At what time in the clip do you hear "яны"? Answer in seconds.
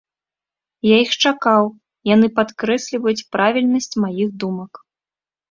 2.15-2.31